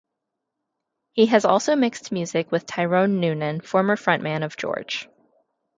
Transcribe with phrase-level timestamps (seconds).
[1.13, 5.07] He has also mixed music with Tyronne Noonan, former frontman of George.